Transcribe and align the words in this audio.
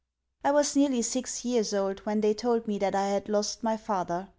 I 0.43 0.49
was 0.51 0.75
nearly 0.75 1.03
six 1.03 1.45
years 1.45 1.75
old 1.75 1.99
when 2.07 2.21
they 2.21 2.33
told 2.33 2.67
me 2.67 2.79
that 2.79 2.95
I 2.95 3.09
had 3.09 3.29
lost 3.29 3.61
my 3.61 3.77
father. 3.77 4.29